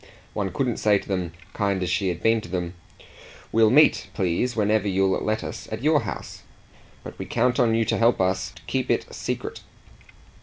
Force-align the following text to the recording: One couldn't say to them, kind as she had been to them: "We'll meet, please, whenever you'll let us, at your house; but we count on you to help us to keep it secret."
One 0.33 0.51
couldn't 0.51 0.77
say 0.77 0.97
to 0.97 1.07
them, 1.07 1.31
kind 1.53 1.83
as 1.83 1.89
she 1.91 2.07
had 2.09 2.23
been 2.23 2.41
to 2.41 2.49
them: 2.49 2.73
"We'll 3.51 3.69
meet, 3.69 4.07
please, 4.15 4.55
whenever 4.55 4.87
you'll 4.87 5.11
let 5.23 5.43
us, 5.43 5.67
at 5.71 5.83
your 5.83 5.99
house; 5.99 6.41
but 7.03 7.19
we 7.19 7.27
count 7.27 7.59
on 7.59 7.75
you 7.75 7.85
to 7.85 7.99
help 7.99 8.19
us 8.19 8.51
to 8.55 8.63
keep 8.63 8.89
it 8.89 9.05
secret." 9.13 9.61